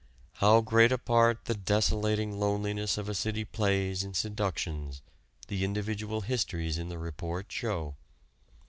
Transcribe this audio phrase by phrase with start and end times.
[0.37, 5.03] How great a part the desolating loneliness of a city plays in seductions
[5.47, 7.93] the individual histories in the report show.